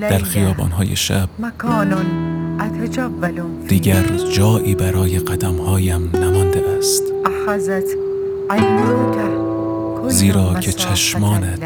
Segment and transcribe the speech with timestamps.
[0.00, 1.28] در خیابانهای شب
[3.68, 7.02] دیگر جایی برای قدمهایم نمانده است.
[10.08, 11.60] زیرا که چشمانت.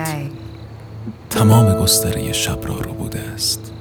[1.30, 3.73] تمام گستره شب را رو بوده است.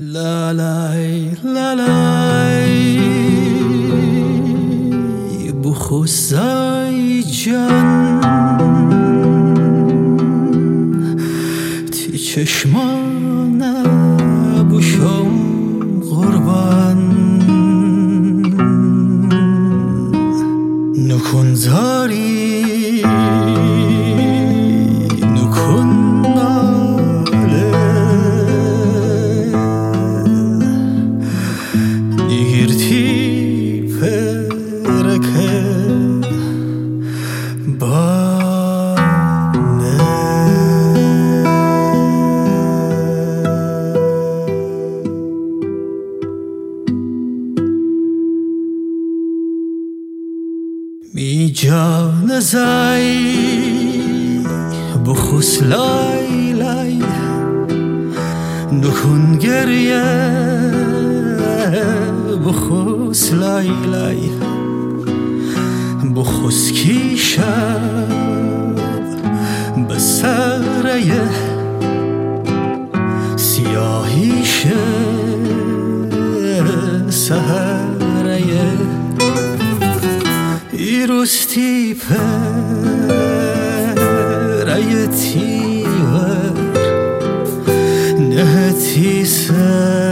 [0.00, 2.98] لا لای لا لای
[5.64, 8.20] بخوزای جان
[11.90, 13.82] تی چشمانه
[14.72, 15.30] بشم
[16.10, 16.98] قربان
[21.08, 21.97] نکن زاری
[63.32, 64.30] لای لای
[66.14, 68.08] بخوس کی شب
[69.88, 71.28] به سره
[73.36, 74.64] سیاهیش
[77.10, 78.42] سهره
[80.72, 82.64] ایروستی پرایتی
[85.84, 86.52] ور
[88.18, 90.07] نهتی سر.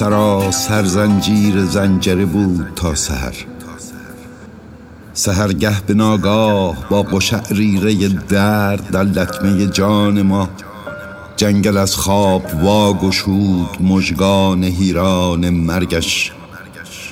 [0.00, 3.34] سراسر زنجیر زنجره بود تا سحر.
[5.12, 10.48] سحرگه به ناگاه با قشعریره درد در لطمه جان ما.
[11.36, 16.32] جنگل از خواب واگشود مژگان هیران مرگش.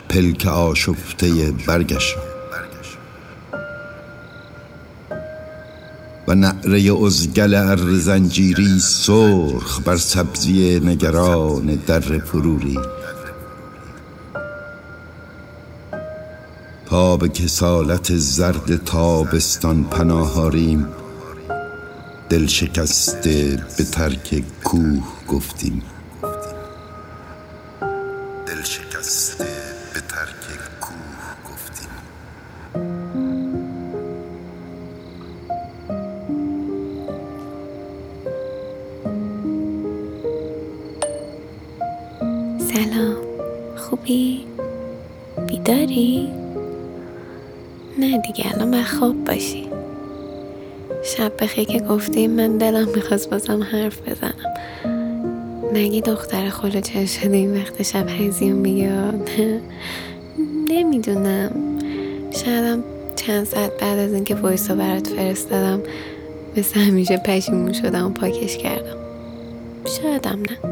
[0.08, 2.14] پلک آشفته برگش.
[6.28, 12.78] و نعره ازگل ار زنجیری سرخ بر سبزی نگران در پروری
[16.86, 20.86] پا به کسالت زرد تابستان پناهاریم
[22.28, 25.82] دل شکسته به ترک کوه گفتیم.
[48.88, 49.68] خواب باشی.
[51.04, 54.54] شب بخیر که گفتی من دلم می‌خواست بازم حرف بزنم.
[55.72, 59.60] نگی دختر خلوچه شده این وقت شب هزیون نه
[60.70, 61.50] نمی‌دونم.
[62.30, 62.84] شایدم
[63.16, 65.80] چند ساعت بعد از اینکه وایسا برات فرستادم
[66.56, 68.96] مثل همیشه پشیمون شدم و پاکش کردم.
[69.84, 70.70] شایدم نه.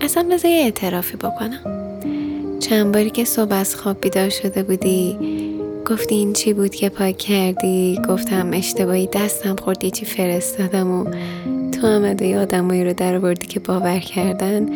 [0.00, 1.60] اصلا بذار یه اعترافی بکنم.
[2.60, 5.18] چند باری که صبح از خواب بیدار شده بودی
[5.86, 11.04] گفتی این چی بود که پاک کردی؟ گفتم اشتباهی دستم خورد یه چی فرستادم و
[11.70, 14.68] تو هم یه آدمایی رو در آوردی که باور کردن؟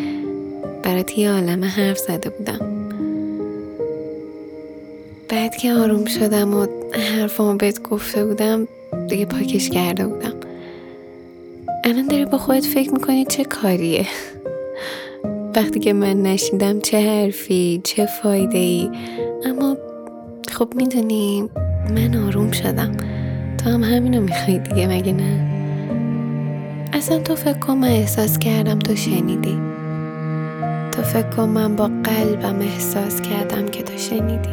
[0.83, 2.59] برات یه عالمه حرف زده بودم.
[5.29, 8.69] بعد که آروم شدم و حرفامو بهت گفته بودم
[9.09, 10.35] دیگه پاکش کرده بودم.
[11.85, 14.07] الان داری با خودت فکر می‌کنی چه کاریه؟
[15.57, 18.91] وقتی که من نشیدم چه حرفی چه فایده ای
[19.45, 19.77] اما
[20.59, 21.51] خب می‌دونی
[21.95, 22.93] من آروم شدم.
[23.59, 25.51] تو هم همینو می‌خوای دیگه مگه نه؟
[26.93, 29.59] اصلا تو فکر کن من احساس کردم تو شنیدی.
[30.93, 34.49] تو فکر کن من با قلبم احساس کردم که تو شنیدی.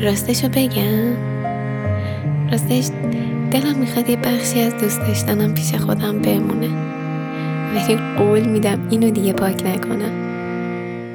[0.00, 1.16] راستشو بگم؟
[2.50, 2.88] راستش
[3.50, 6.68] دلم می‌خواد یه بخشی از دوست داشتنم پیش خودم بمونه.
[7.74, 10.12] ولی قول میدم اینو دیگه پاک نکنم.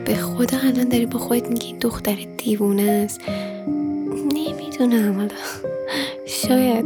[0.05, 3.21] به خدا الان داری با خودت میگی این دختر دیوونه است.
[4.81, 5.35] نمی‌دونم حالا
[6.25, 6.85] شاید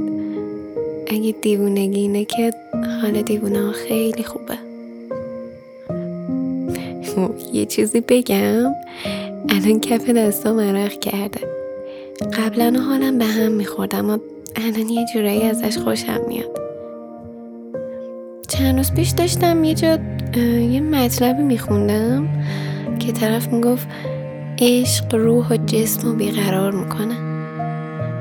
[1.08, 2.54] اگه دیوونگی اینه که
[3.02, 4.58] حال دیوونه ها خیلی خوبه.
[7.54, 8.74] یه چیزی بگم
[9.50, 11.40] الان کف دستام عرق کرده.
[12.38, 14.20] قبلا حالم به هم میخوردم اما
[14.56, 16.60] الان یه جورایی ازش خوشم میاد.
[18.48, 20.00] چند روز پیش داشتم یه جا
[20.72, 22.30] یه مطلبی میخوندم
[23.00, 23.88] که طرف می‌گفت
[24.62, 27.37] عشق روح و جسم رو بیقرار می‌کنه.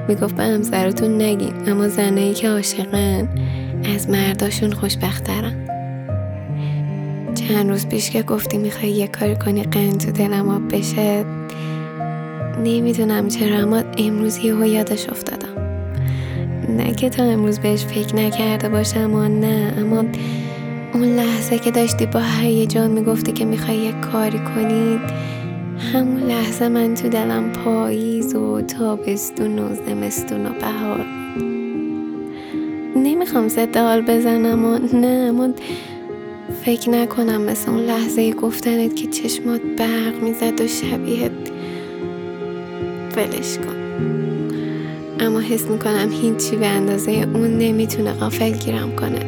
[0.08, 3.28] می‌گفت به همسرتون نگین اما زنایی که عاشقن
[3.94, 5.52] از مرداشون خوشبخترن.
[7.34, 11.24] چند روز پیش که گفتی می‌خوای یه کاری کنی قند تو دلم آب بشه
[12.64, 15.46] نمی‌دونم چرا اما امروز یهو یادش افتادم.
[16.68, 20.04] نه که تا امروز بهش فکر نکرده باشم اما نه اما
[20.94, 24.98] اون لحظه که داشتی با هیجان می‌گفتی که می‌خوای یه کاری کنی
[25.78, 31.06] همون لحظه من تو دلم پاییز و تابستون و زمستون و بهار
[32.96, 35.48] نمی‌خوام ضد حال بزنم و نه اما
[36.64, 41.30] فکر نکنم مثل اون لحظه گفتنت که چشمات برق می‌زد و شبیه
[43.16, 43.76] ولش کن.
[45.20, 49.20] اما حس می‌کنم هیچی به اندازه اون نمی‌تونه غافل گیرم کنه.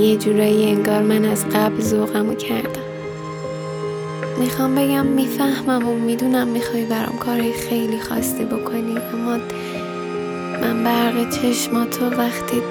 [0.00, 2.85] یه جورایی انگار من از قبل ذوقمو کردم.
[4.38, 9.38] می‌خوام بگم می‌فهمم و می‌دونم می‌خوای برام کارهای خیلی خاصی بکنی اما
[10.62, 12.62] من برق چشماتو وقتی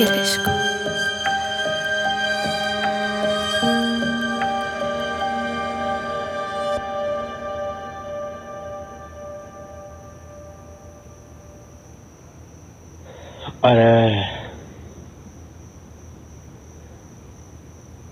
[0.00, 0.51] ولش کن.
[13.72, 14.24] آره.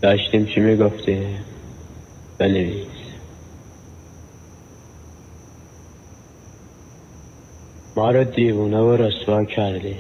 [0.03, 1.27] داشتیم چی می‌گفتی
[2.39, 2.87] بنویس.
[7.97, 9.97] ما رو دیوونه و رسوا کردی.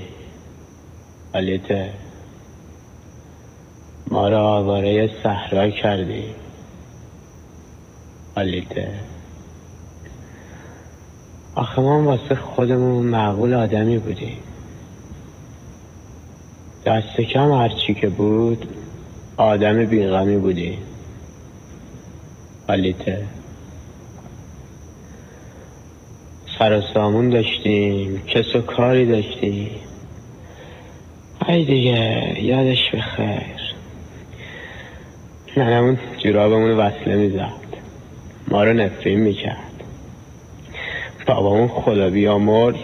[1.34, 1.90] ولیته
[4.10, 6.24] ما رو آواره صحرا کردی.
[8.36, 8.94] ولیته
[11.54, 14.49] آخه ما واسه خودمون معقول آدمی بودیم.
[16.90, 18.68] دست کم هرچی که بود
[19.36, 20.78] آدم بیغمی بودی.
[22.68, 23.24] حالیته
[26.58, 29.70] سر سامون داشتیم کس و کاری داشتیم.
[31.48, 33.74] ای دیگه یادش بخیر.
[35.56, 37.76] ننمون جورابمون وصله می‌زد.
[38.48, 39.84] ما رو نفرین می‌کرد.
[41.26, 42.76] بابامون خدا بیامرز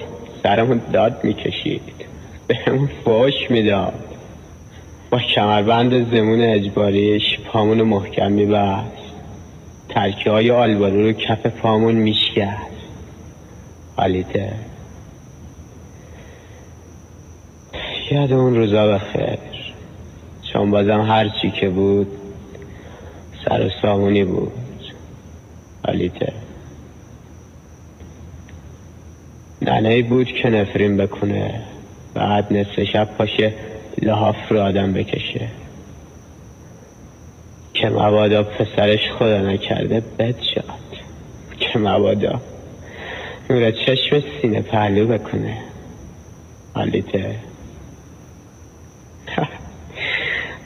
[0.43, 2.06] سرمون داد می‌کشید.
[2.47, 4.05] بهمون فوش می‌داد
[5.11, 9.07] با کمربند زمون اجباریش پامون محکم میبست.
[9.89, 12.67] ترکه های آلبالو رو کف پامون میشکست.
[13.97, 14.53] حالیته
[18.11, 19.39] یاد اون روزا بخیر.
[20.53, 22.07] چون بازم هر چی که بود
[23.45, 24.53] سر و سامونی بود.
[25.87, 26.33] حالیته
[29.63, 31.61] ننهی بود که نفرین بکنه
[32.17, 33.53] بعد نصف شب پاشه
[34.03, 35.49] لحاف رو آدم بکشه.
[37.75, 40.65] که مبادا پسرش خدا نکرده بد شد.
[41.59, 42.41] که مبادا.
[43.51, 45.57] نور چشم سینه پهلو بکنه.
[46.75, 47.35] حالیته.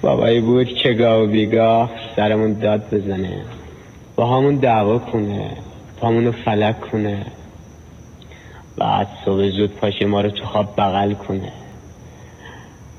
[0.03, 3.43] بابایی بود که گاه و بیگاه سرمون داد بزنه.
[4.17, 5.51] با همون دعوا کنه.
[6.01, 7.27] پامونو فلک کنه.
[8.81, 11.53] بعد صبح زود پاشه ما رو تو خواب بغل کنه.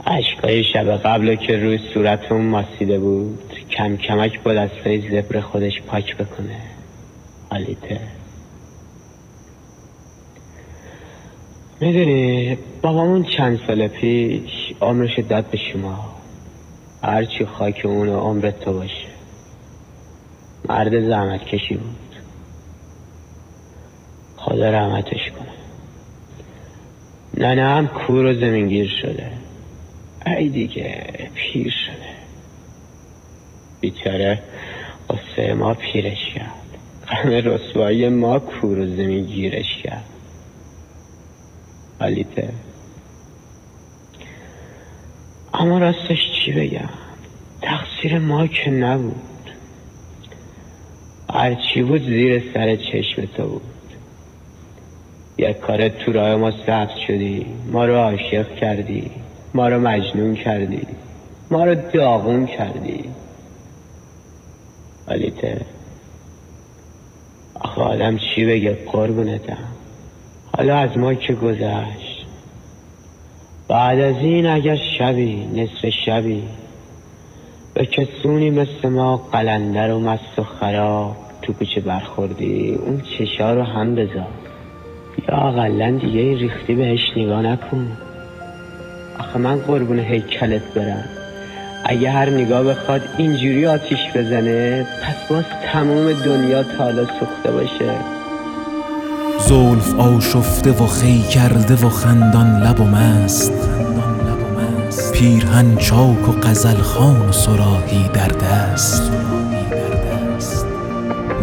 [0.07, 6.17] عشقای شب قبل که روی صورتمون ماسیده بود کم کمک با دستای زبر خودش پاک
[6.17, 6.57] بکنه.
[7.51, 7.99] حالیته.
[11.79, 16.15] می‌دونی بابامون چند سال پیش عمرش داد به شما.
[17.03, 19.07] هرچی خاک اون عمرت تو باشه.
[20.69, 22.15] مرد زحمت کشی بود.
[24.37, 25.60] خدا رحمتش کنه.
[27.37, 29.31] ننه هم کور و زمینگیر شده.
[30.25, 32.11] ای دیگه پیر شده.
[33.81, 34.43] بیچاره
[35.09, 36.61] قصه ما پیرش کرد.
[37.07, 40.05] غم رسوایی ما کور و زمین گیرش کرد.
[41.99, 42.49] حالیته
[45.53, 46.89] اما راستش چی بگم؟
[47.61, 49.51] تقصیر ما که نبود.
[51.33, 53.80] هرچی بود زیر سر چشم تو بود.
[55.37, 57.45] یک کار تو راه ما سبز شدی.
[57.71, 59.11] ما رو عاشق کردی.
[59.53, 60.81] ما رو مجنون کردی.
[61.51, 63.03] ما رو داغون کردی.
[65.07, 65.61] حالیته
[67.53, 69.57] آخه آدم چی بگه؟ قربونتم.
[70.57, 72.25] حالا از ما که گذشت؟
[73.67, 76.43] بعد از این اگر شبی نصف شبی
[77.73, 83.63] به کسونی مثل ما قلندر و مست و خراب تو کوچه برخوردی اون چشا رو
[83.63, 84.50] هم بذار.
[85.29, 87.87] اقلا دیگه ریختی بهش نگاه نکن.
[89.19, 91.03] آخه من قربون هیکلت برم.
[91.85, 97.91] اگه هر نگاه بخواد اینجوری آتیش بزنه پس باز تمام دنیا تالا سوخته باشه.
[99.39, 103.53] زلف آشفته و خی کرده و خندان لب و مست.
[105.13, 109.11] پیرهن چاک و غزل خان و سراهی در دست.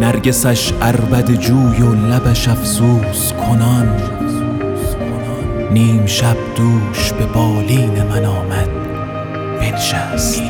[0.01, 3.89] نرگسش عربد جوی و لبش افسوس کنان.
[5.71, 8.69] نیم شب دوش به بالین من آمد.
[9.61, 10.43] بنشست.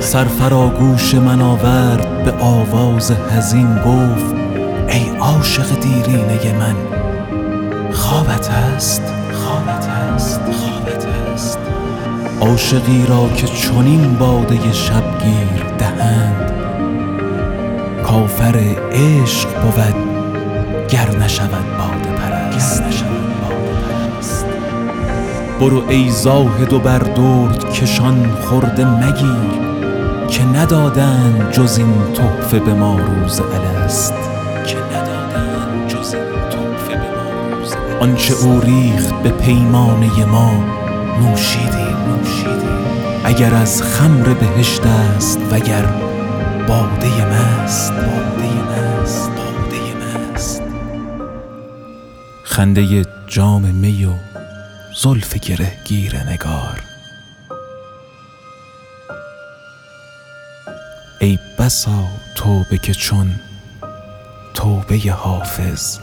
[0.00, 4.34] سرفراگوش من آورد به آواز حزین گفت
[4.88, 6.76] ای عاشق دیرینه من
[7.92, 11.58] خوابت هست خوابت هست خوابت هست
[12.40, 16.49] عاشقی را که چنین باده شبگیر دهند.
[18.20, 19.94] کافر عشق بود
[20.88, 22.82] گر نشود باده پرست.
[25.60, 29.60] برو ای زاهد و بر درد کشان خورده مگیر
[30.28, 34.14] که ندادند جز این تحفه به ما روز الست.
[34.66, 40.52] که ندادند جز این تحفه به ما روز آنچه او ریخت به پیمانه ما
[41.20, 41.96] نوشیدیم.
[42.08, 42.80] نوشیدیم.
[43.24, 46.09] اگر از خمر بهشت است وگر
[46.68, 50.62] باده مست باده مست باده مست.
[52.44, 54.14] خنده جام می و
[55.02, 56.80] زلف گره گیر نگار.
[61.20, 63.34] ای بسا توبه که چون
[64.54, 65.98] توبه حافظ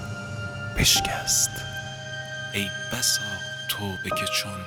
[0.77, 1.49] بشکست.
[2.53, 3.21] ای بسا
[3.69, 4.59] توبه که چون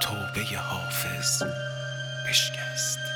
[0.00, 1.42] توبه حافظ
[2.28, 3.09] بشکست.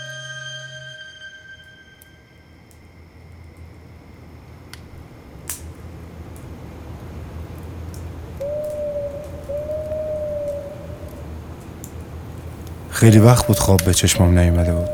[13.05, 14.89] خیلی وقت بود خواب به چشمام نیومده بود.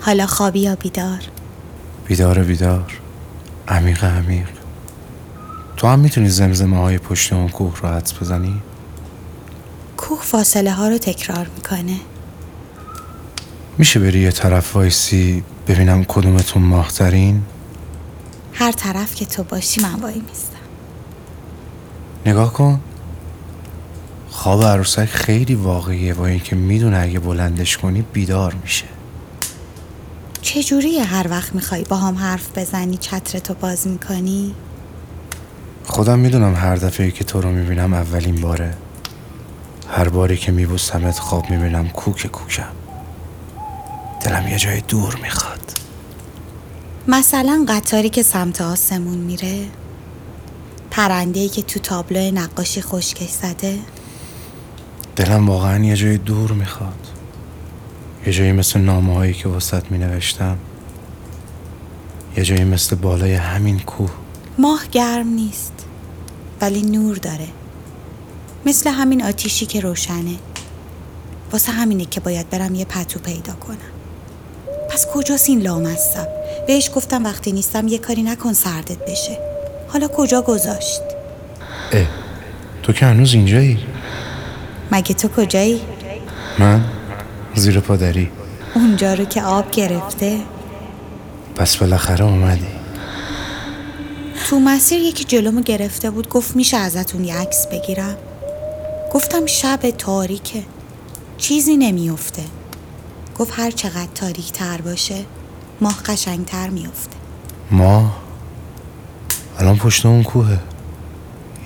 [0.00, 1.18] حالا خوابی یا بیدار؟
[2.06, 2.92] بیدار بیدار.
[3.68, 4.48] عمیق عمیق.
[5.76, 8.62] تو هم می‌تونی زمزمه های پشت اون کوه رو حدس بزنی؟
[9.96, 11.96] کوه فاصله ها رو تکرار می‌کنه.
[13.78, 17.42] میشه بری یه طرف وایسی ببینم کدومتون ماهترین؟
[18.52, 20.58] هر طرف که تو باشی من وای میستم.
[22.26, 22.80] نگاه کن.
[24.44, 26.14] خواب عروسک خیلی واقعیه.
[26.14, 28.84] با اینکه می‌دونه اگه بلندش کنی بیدار میشه.
[30.42, 34.54] چجوری هر وقت می‌خوای با هم حرف بزنی چترتو باز می‌کنی؟
[35.84, 38.74] خودم می‌دونم هر دفعه که تو رو می‌بینم اولین باره.
[39.88, 42.72] هر باری که میبوسمت خواب می‌بینم کوک کوکم.
[44.24, 45.72] دلم یه جای دور می‌خواد.
[47.08, 49.66] مثلا قطاری که سمت آسمون میره.
[50.90, 53.78] پرنده‌ای که تو تابلو نقاشی خشکش زده.
[55.16, 57.06] دلم واقعا یه جای دور می‌خواد.
[58.26, 60.58] یه جایی مثل نامه هایی که وسط می نوشتم
[62.36, 64.10] یه جایی مثل بالای همین کوه.
[64.58, 65.72] ماه گرم نیست
[66.60, 67.48] ولی نور داره.
[68.66, 70.36] مثل همین آتیشی که روشنه.
[71.52, 73.76] واسه همینه که باید برم یه پتو پیدا کنم.
[74.90, 76.28] پس کجاست این لامصب؟
[76.66, 79.38] بهش گفتم وقتی نیستم یه کاری نکن سردت بشه.
[79.88, 81.02] حالا کجا گذاشت؟
[81.92, 82.06] اه
[82.82, 83.78] تو که هنوز اینجایی؟
[84.92, 85.80] مگه تو کجایی؟
[86.58, 86.84] من
[87.54, 88.30] زیر پادری
[88.74, 90.40] اونجا رو که آب گرفته.
[91.56, 92.66] پس بالاخره اومدی.
[94.48, 98.16] تو مسیر یکی جلومو گرفته بود گفت میشه ازتون یه عکس بگیرم.
[99.14, 100.62] گفتم شب تاریکه.
[101.38, 102.42] چیزی نمیافته.
[103.38, 105.24] گفت هر چقدر تاریک تر باشه
[105.80, 107.16] ماه قشنگ تر میفته
[107.70, 108.16] ما
[109.58, 110.58] الان پشت اون کوهه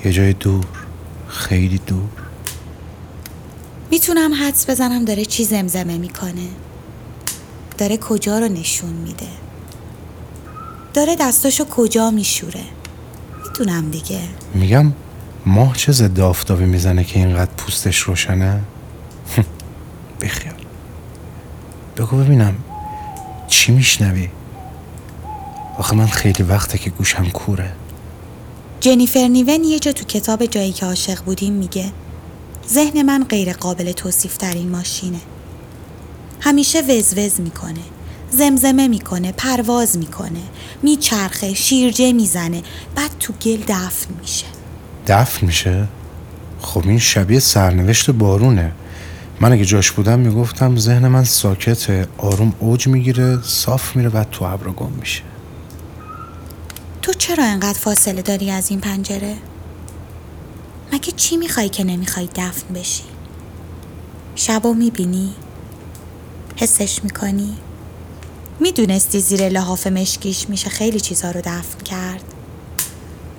[0.05, 0.67] یه جای دور.
[1.29, 2.28] خیلی دور.
[3.90, 6.49] می‌تونم حدس بزنم داره چی زمزمه می‌کنه.
[7.78, 9.26] داره کجا رو نشون میده؟
[10.95, 12.64] داره دستاشو کجا میشوره؟
[13.45, 14.21] می‌دونم دیگه.
[14.54, 14.92] میگم
[15.47, 18.61] ماه چه ضد آفتابی می‌زنه که اینقدر پوستش روشنه؟
[20.21, 20.54] بخیال.
[21.97, 22.54] بگو ببینم
[23.49, 24.28] چی میشنوی؟
[25.78, 27.73] آخه من خیلی وقته که گوشم کوره.
[28.80, 31.92] جنیفر نیون یه جا تو کتاب جایی که عاشق بودیم میگه
[32.71, 35.21] ذهن من غیر قابل توصیف در این ماشینه.
[36.41, 37.81] همیشه وزوز می‌کنه
[38.31, 40.43] زمزمه می‌کنه پرواز می‌کنه
[40.83, 42.63] میچرخه شیرجه می‌زنه
[42.95, 44.47] بعد تو گل دفن میشه.
[45.07, 45.89] دفن میشه؟
[46.61, 48.73] خب این شبیه سرنوشت بارونه.
[49.41, 54.45] من اگه جاش بودم می‌گفتم ذهن من ساکته آروم اوج می‌گیره صاف میره بعد تو
[54.45, 55.23] ابر گم میشه.
[57.03, 59.37] تو چرا انقدر فاصله داری از این پنجره؟
[60.92, 63.04] مگه چی می‌خوای که نمی‌خوای دفن بشی؟
[64.35, 65.35] شبو می‌بینی؟
[66.57, 67.57] حسش می‌کنی؟
[68.61, 72.25] می‌دونستی زیر لحاف مشکیش میشه خیلی چیزا رو دفن کرد؟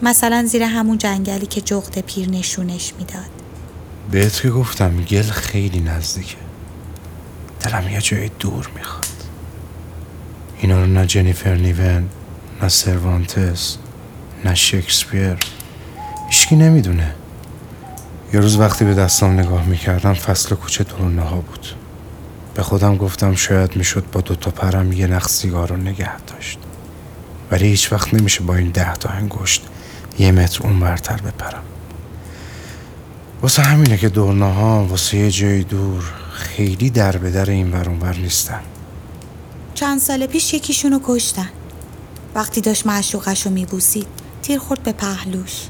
[0.01, 3.29] مثلا زیر همون جنگلی که جغد پیر نشونش می‌داد
[4.11, 6.35] بهت که گفتم گل خیلی نزدیکه
[7.59, 9.05] دلم یه جای دور می‌خواد
[10.61, 12.09] اینا رو نه جنیفر نیون
[12.61, 13.77] نه سروانتس
[14.45, 15.37] نه شکسپیر
[16.29, 17.15] هیچکی نمی‌دونه
[18.33, 21.67] یه روز وقتی به دستام نگاه می‌کردم فصل کوچه دورنه ها بود.
[22.53, 26.59] به خودم گفتم شاید می‌شد با دوتا پرم یه نخ سیگار رو نگه داشت.
[27.51, 29.63] ولی هیچ وقت نمیشه با این ده تا انگشت
[30.19, 31.63] یه متر اون برتر بپرم.
[33.41, 36.03] واسه همینه که دورنه ها واسه یه جای دور
[36.33, 38.61] خیلی در به در این ور اون ور نیستن.
[39.73, 41.49] چند سال پیش یکیشونو کشتن.
[42.35, 44.07] وقتی داشت معشوقش رو میبوسید
[44.41, 45.67] تیر خورد به پهلوش.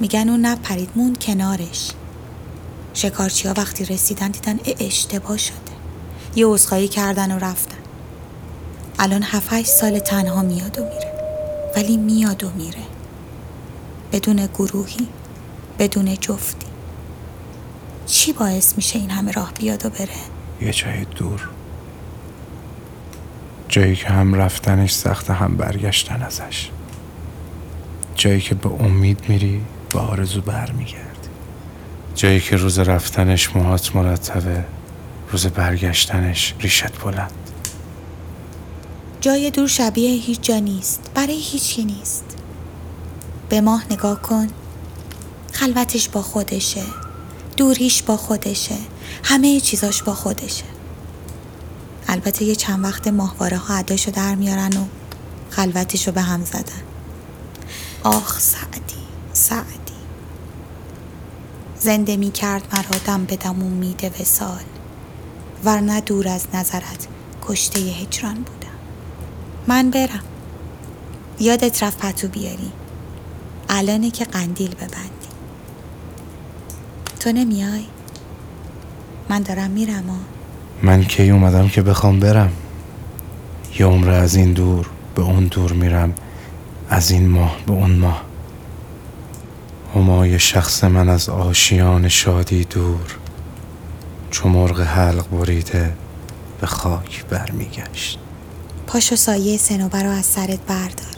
[0.00, 1.90] میگن اون نپرید موند کنارش.
[2.94, 5.56] شکارچی ها وقتی رسیدن دیدن اه اشتباه شده.
[6.36, 7.78] یه عذرخواهی کردن و رفتن.
[8.98, 11.12] الان هفت سال تنها میاد و میره.
[11.76, 12.82] ولی میاد و میره.
[14.12, 15.08] بدون گروهی
[15.78, 16.66] بدون جفتی.
[18.06, 20.08] چی باعث میشه این همه راه بیاد و بره؟
[20.60, 21.48] یه جای دور.
[23.68, 26.70] جایی که هم رفتنش سخته هم برگشتن ازش.
[28.14, 31.28] جایی که به امید میری به آرزو برمیگردی
[32.14, 34.64] جایی که روز رفتنش موهات مرتبه
[35.32, 37.30] روز برگشتنش ریشت بلند.
[39.20, 41.10] جای دور شبیه هیچ جا نیست.
[41.14, 42.24] برای هیچی نیست.
[43.48, 44.46] به ماه نگاه کن.
[45.52, 46.82] خلوتش با خودشه.
[47.56, 48.76] دوریش با خودشه.
[49.24, 50.64] همه چیزاش با خودشه.
[52.08, 54.84] البته یه چند وقت ماهواره ها عداشو در میارن و
[55.50, 56.82] خلوتشو به هم زدن.
[58.04, 59.07] آخ سعدی.
[59.32, 59.98] سعدی.
[61.78, 64.62] زنده می کرد مرا دم به دم امید وسال
[65.64, 67.06] ورنه دور از نظرت
[67.46, 68.78] کشته هجران بودم.
[69.66, 70.22] من برم.
[71.40, 72.72] یادت رفت پتو بیاری.
[73.68, 75.28] الانه که قندیل ببندی.
[77.20, 77.84] تو نمیای؟
[79.28, 80.16] من دارم میرم ها.
[80.82, 82.52] من کی اومدم که بخوام برم؟
[83.78, 86.14] یه عمر از این دور به اون دور میرم
[86.90, 88.27] از این ماه به اون ماه.
[89.94, 93.18] همای شخص من از آشیان شادی دور.
[94.30, 95.92] چو مرغ حلق بریده
[96.60, 98.18] به خاک برمیگشت.
[98.86, 101.16] پاشو سایه سنوبر رو از سرت بردار.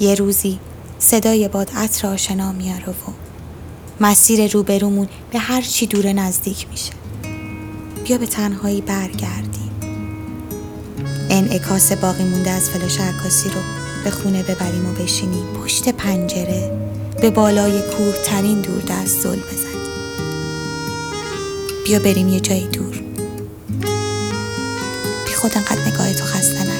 [0.00, 0.58] یه روزی
[0.98, 3.12] صدای باد عطر آشنا میاره و
[4.00, 6.92] مسیر روبرومون به هر چی دوره نزدیک میشه.
[8.04, 9.70] بیا به تنهایی برگردیم.
[11.30, 13.60] انعکاس باقی مونده از فلاش عکاسی رو
[14.04, 15.44] به خونه ببریم و بشینیم.
[15.62, 16.83] پشت پنجره
[17.20, 19.64] به بالای کوه ترین دور دست زل بزنیم
[21.86, 23.02] بیا بریم یه جای دور.
[25.26, 26.74] بی خود انقدر نگاه تو خسته نکن.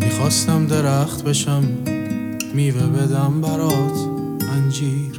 [0.00, 1.64] می‌خواستم درخت بشم
[2.54, 3.98] میوه بدم برات
[4.52, 5.17] انجیر.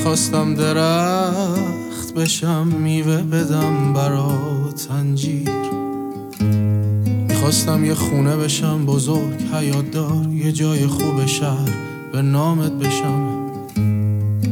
[0.00, 5.50] می‌خواستم درخت بشم میوه بدم برات انجیر
[7.28, 11.70] می‌خواستم یه خونه بشم بزرگ حیات دار یه جای خوب شهر
[12.12, 13.50] به نامت بشم.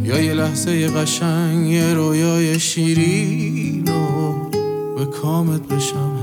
[0.04, 4.32] یا یه لحظه یه قشنگ یه رویای شیرین و
[4.98, 6.18] به کامت بشم.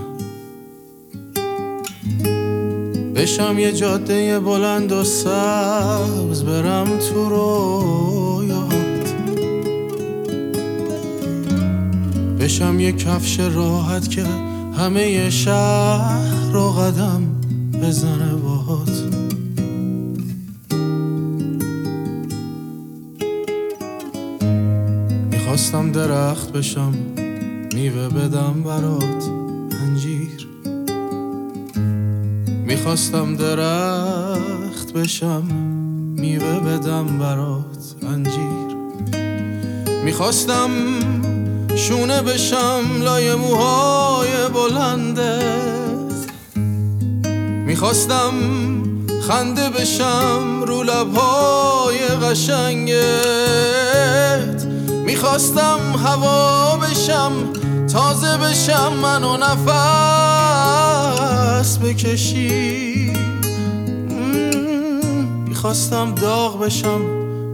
[3.16, 8.55] بشم یه جاده بلند و سبز برم تو رویات
[12.46, 14.24] بشم یه کفش راحت که
[14.78, 17.22] همه شهر رو قدم
[17.82, 19.04] بزنه باهات.
[25.32, 26.94] می‌خواستم درخت بشم
[27.74, 29.30] میوه بدم برات
[29.84, 30.48] انجیر.
[32.66, 35.44] می‌خواستم درخت بشم
[36.18, 38.76] میوه بدم برات انجیر.
[40.04, 40.70] می‌خواستم
[41.76, 46.16] شونه بشم لای موهای بلندت
[47.66, 48.34] می‌خواستم
[49.28, 52.96] خنده بشم رو لبهای قشنگت.
[55.06, 57.32] می‌خواستم هوا بشم
[57.94, 59.68] تازه بشم من و نفس
[61.78, 63.14] بکشی.
[65.48, 67.02] می‌خواستم داغ بشم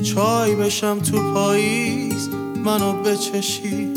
[0.04, 2.30] چای بشم تو پاییز
[2.66, 3.91] منو بچشی.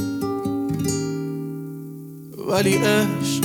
[2.55, 3.45] ولی عشق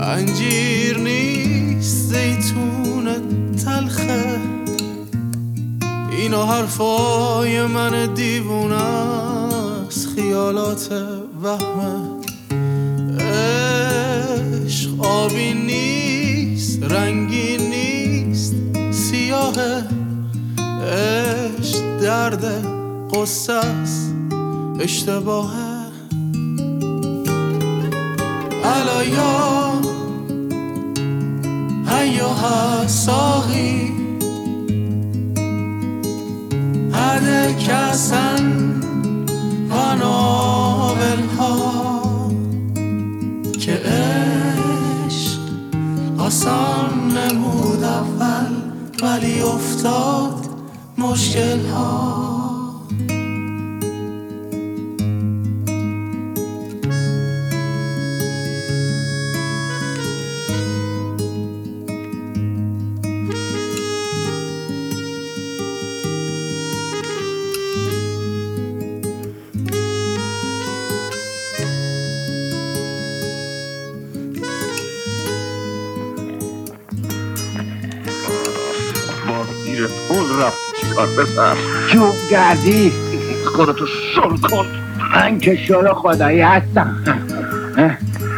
[0.00, 3.06] انجیر نیست زیتون
[3.64, 4.40] تلخه.
[6.10, 10.92] اینا حرفای من دیوونه است خیالات
[11.42, 12.20] وهمه.
[13.24, 18.54] عشق آبی نیست رنگی نیست
[18.90, 19.84] سیاهه.
[20.58, 22.44] عشق درد
[23.12, 24.14] قصه است
[24.80, 25.63] اشتباهه.
[28.94, 29.72] علیا
[31.86, 33.92] هیاها ساقی
[36.92, 38.74] هده کسن
[39.70, 41.82] و ناولها
[43.60, 45.38] که عشق
[46.18, 48.54] آسان نمود اول
[49.02, 50.48] ولی افتاد
[50.98, 52.33] مشکل ها.
[80.42, 81.56] رفت چیکار بسر
[81.92, 82.92] چوب گردی
[83.56, 84.66] خودتو شل کن.
[85.14, 86.96] من که شل خدایی هستم.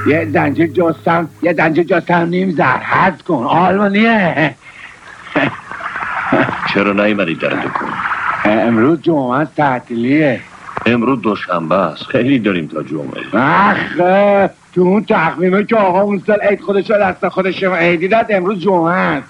[0.06, 2.76] یه دنجه جستم یه دنجه جستم نیم زر.
[2.76, 3.44] حد کن.
[3.44, 4.54] آلمانیه.
[6.74, 7.88] چرا نیومدی در دکون
[8.44, 10.40] امروز جمعه است، تعطیلیه.
[10.86, 12.02] امروز دوشنبه است.
[12.02, 13.44] خیلی داریم تا جمعه.
[13.44, 18.26] اخه تو اون تقویمه که آقا اون سال عید خودش رو دست خودش عیدی داد
[18.30, 19.28] امروز جمعه است.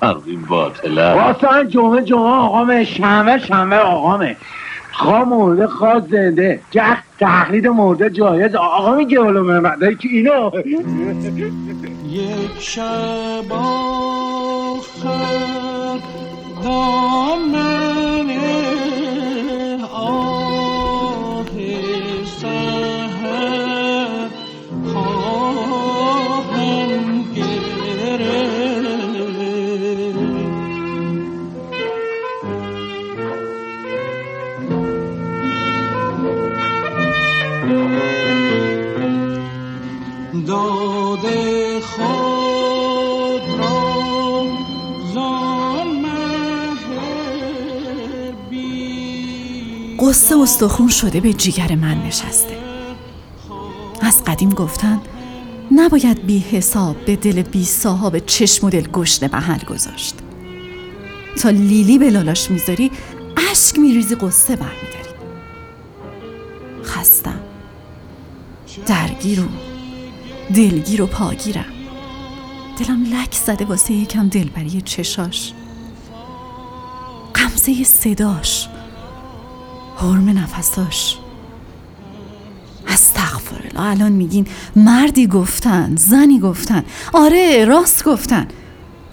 [0.00, 1.14] تقویم باطله.
[1.14, 4.36] واسه جمعه جمعه آقامه شنبه شنبه آقامه.
[4.92, 6.60] خواه مرده خواه زنده.
[6.70, 8.54] جخ تقلید مرده جایز.
[8.54, 10.50] آقا میگه ولو محمد که اینو
[12.08, 15.08] یک شب آخر
[16.64, 17.81] دامن
[50.52, 52.58] استخون شده به جیگر من نشسته.
[54.00, 55.00] از قدیم گفتن
[55.70, 60.14] نباید بی حساب به دل بی صاحب چشم و دل گشنه محل گذاشت.
[61.42, 62.90] تا لیلی به لالاش می‌ذاری
[63.50, 65.14] اشک میریزی قصه برمیداری.
[66.84, 67.40] خستم.
[68.86, 69.48] درگیر و
[70.54, 71.72] دلگیر و پاگیرم.
[72.78, 75.52] دلم لک زده واسه یکم دلبری چشاش.
[77.34, 78.68] قمزه صداش.
[80.02, 81.18] حرم نفساش
[82.88, 86.84] استغفرالله الان میگین مردی گفتن زنی گفتن.
[87.12, 88.48] آره راست گفتن.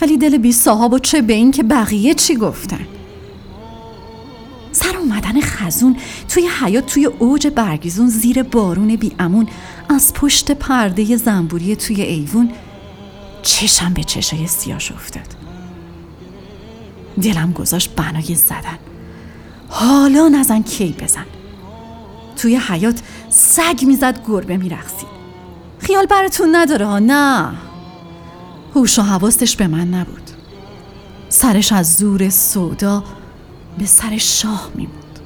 [0.01, 2.87] ولی دل بی صاحب و چه به این که بقیه چی گفتن؟
[4.71, 5.97] سر اومدن خزون
[6.27, 9.47] توی حیات توی اوج برگیزون زیر بارون بی امون
[9.89, 12.51] از پشت پرده زنبوری توی ایوون.
[13.41, 15.35] چشم به چشای سیاش افتاد.
[17.21, 18.88] دلم گذاشت بنای زدن.
[19.69, 21.25] حالا نزن کی بزن.
[22.37, 25.09] توی حیات سگ می‌زد گربه میرقصید
[25.79, 27.53] خیال براتون نداره ها؟ نه.
[28.75, 30.31] هوش و حواستش به من نبود.
[31.29, 33.03] سرش از زور سودا
[33.77, 35.19] به سر شاه می بود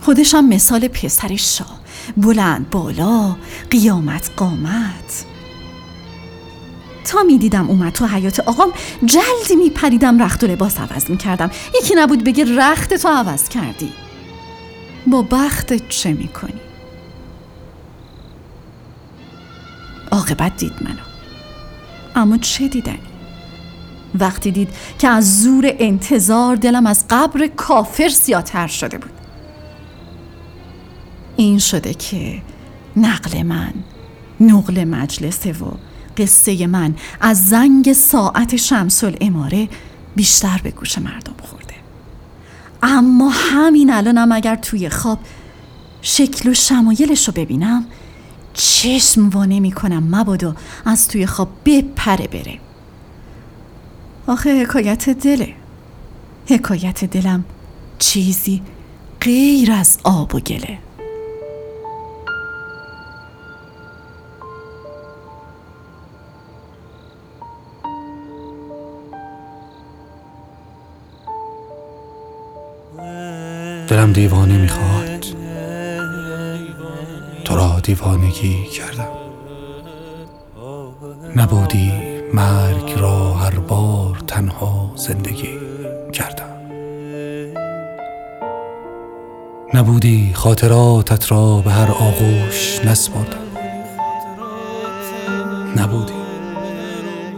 [0.00, 1.80] خودشم مثال پسر شاه.
[2.16, 3.36] بلند بالا
[3.70, 5.24] قیامت قامت.
[7.06, 8.72] تا می دیدم اومد تو حیات آقام
[9.04, 11.50] جلدی می پریدم رخت و لباس عوض می کردم
[11.82, 13.92] یکی نبود بگه رخت تو عوض کردی
[15.06, 16.60] با بختت چه می کنی؟
[20.10, 21.02] عاقبت دید منو
[22.16, 22.98] اما چه دیدنی؟
[24.20, 29.12] وقتی دید که از زور انتظار دلم از قبر کافر سیاتر شده بود
[31.36, 32.42] این شده که
[32.96, 33.72] نقل من
[34.40, 35.70] نقل مجلسه و
[36.16, 39.68] قصه من از زنگ ساعت شمس الاماره
[40.16, 41.74] بیشتر به گوش مردم خورده.
[42.82, 45.18] اما همین الانم اگر توی خواب
[46.02, 47.86] شکل و شمایلش رو ببینم
[48.54, 52.58] چشم وا نمی کنم مبادا از توی خواب بپره بره.
[54.26, 55.54] آخه حکایت دله.
[56.46, 57.44] حکایت دلم
[57.98, 58.62] چیزی
[59.20, 60.78] غیر از آب و گله.
[74.16, 75.26] دیوانه می‌خواد
[77.44, 79.08] تو را دیوانگی کردم.
[81.36, 81.92] نبودی
[82.34, 85.58] مرگ را هر بار تنها زندگی
[86.12, 86.56] کردم.
[89.74, 93.46] نبودی خاطراتت را به هر آغوش نسپردم.
[95.76, 96.12] نبودی.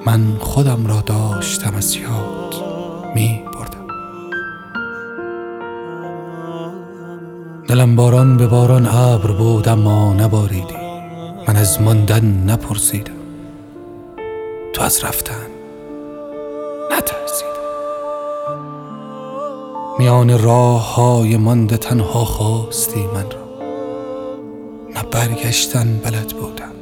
[0.07, 2.55] من خودم را داشتم از یاد
[3.15, 3.48] می
[7.69, 10.77] دلم باران به باران ابر بود اما نباریدی.
[11.49, 13.13] من از ماندن نپرسیدم.
[14.73, 15.47] تو از رفتن
[16.91, 17.49] نترسیدم.
[19.99, 23.67] میان راه های مانده تنها خواستی من را.
[24.95, 26.73] نه برگشتن بلد بودم.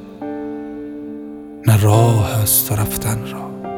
[1.67, 3.71] نه راه از تو رفتن را.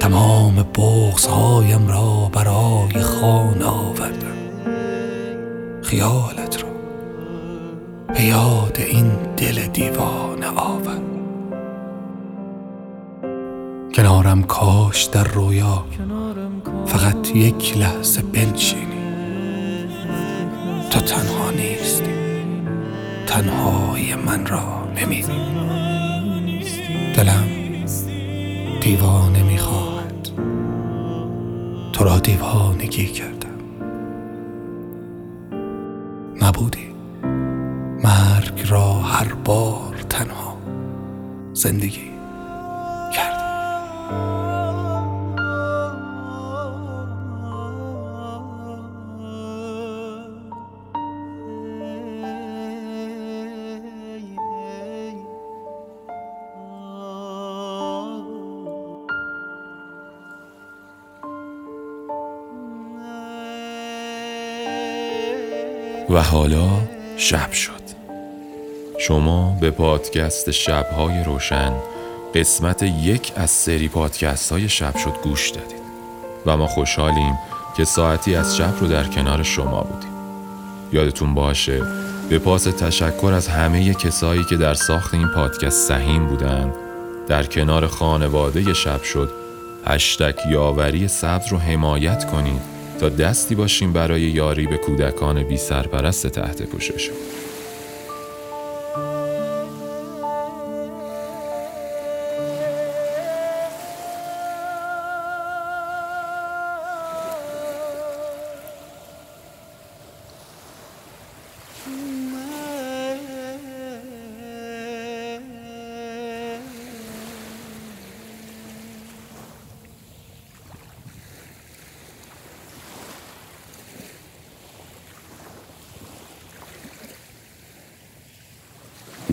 [0.00, 4.41] تمام بغض هایم را برای خانه آوردم.
[5.92, 6.68] خیالت را
[8.14, 11.00] به یاد این دل دیوانه آور.
[13.94, 15.84] کنارم کاش در رویا
[16.86, 18.86] فقط یک لحظه بنشینی.
[20.90, 22.12] تو تنها نیستی
[23.26, 25.52] تنهایی من را نمی‌بینی.
[27.16, 27.48] دلم
[28.80, 30.28] دیوانه می‌خواهد.
[31.92, 33.41] تو را دیوانگی کردم
[36.52, 36.94] نبودی.
[38.04, 40.56] مرگ را هر بار تنها.
[41.52, 42.11] زندگی.
[66.12, 66.68] و حالا
[67.16, 67.82] شب شد.
[68.98, 71.72] شما به پادکست شبهای روشن
[72.34, 75.82] قسمت یک از سری پادکست های شب شد گوش دادید
[76.46, 77.38] و ما خوشحالیم
[77.76, 80.12] که ساعتی از شب رو در کنار شما بودیم.
[80.92, 81.82] یادتون باشه
[82.30, 86.72] به پاس تشکر از همه کسایی که در ساخت این پادکست سهیم بودن
[87.28, 89.30] در کنار خانواده شب شد
[89.86, 92.71] هشتک یاوری سبز رو حمایت کنید
[93.02, 97.16] تا دستی باشیم برای یاری به کودکان بی سرپرست تحت پوششون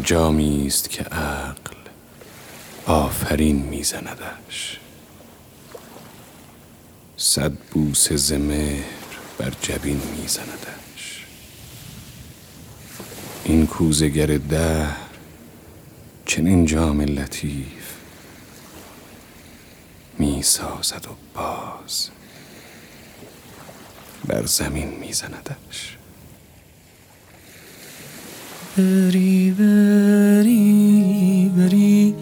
[0.09, 1.75] جامی است که عقل
[2.85, 4.79] آفرین میزندش.
[7.17, 8.83] صد بوسه ز مهر
[9.37, 11.25] بر جبین میزندش.
[13.43, 14.97] این کوزگر دهر
[16.25, 17.93] چنین جام لطیف
[20.19, 22.09] می‌سازد و باز
[24.25, 25.98] بر زمین میزندش.
[28.79, 32.15] بری بری بری.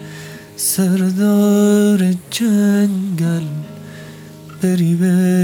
[0.56, 3.46] سردار جنگل.
[4.62, 5.37] بری بری.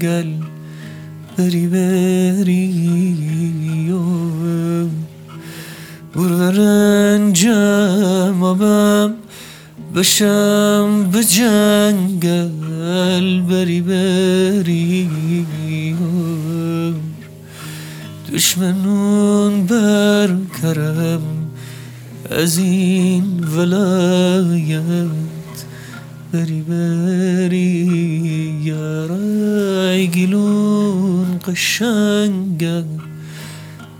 [0.00, 0.32] جنگل
[1.36, 2.70] بری بری
[3.92, 4.88] اور.
[6.14, 7.48] برنجم
[8.42, 9.14] آبم
[9.96, 12.60] بشم به جنگل
[13.40, 15.08] بری بری
[16.00, 16.94] اور.
[18.32, 21.22] دشمنون بر کرم
[22.30, 22.58] از
[30.14, 32.84] گلون قشنگه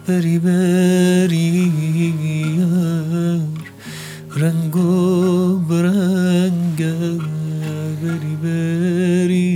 [0.07, 1.73] بری بری
[2.59, 3.41] یار.
[4.37, 6.95] رنگ و برنگه
[8.03, 9.51] بری بری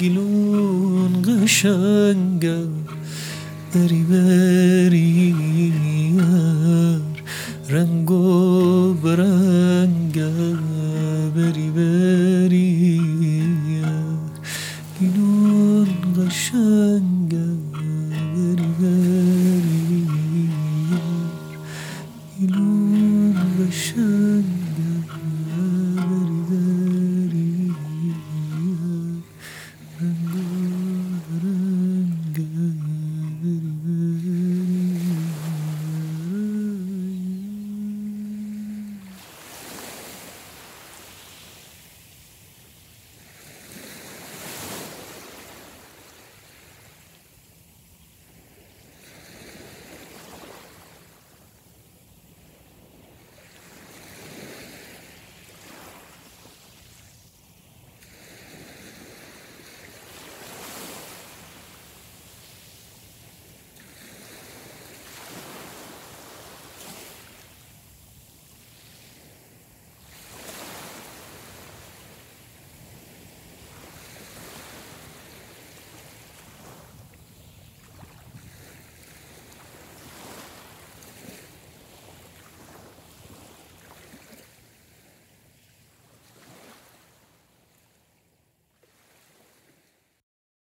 [0.00, 2.58] گلون قشنگه
[3.74, 4.47] بری بری